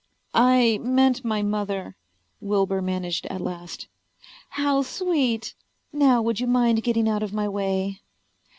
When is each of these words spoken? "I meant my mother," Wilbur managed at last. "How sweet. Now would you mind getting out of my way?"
"I 0.33 0.79
meant 0.79 1.23
my 1.23 1.43
mother," 1.43 1.95
Wilbur 2.39 2.81
managed 2.81 3.27
at 3.27 3.39
last. 3.39 3.87
"How 4.49 4.81
sweet. 4.81 5.53
Now 5.93 6.23
would 6.23 6.39
you 6.39 6.47
mind 6.47 6.81
getting 6.81 7.07
out 7.07 7.21
of 7.21 7.33
my 7.33 7.47
way?" 7.47 8.01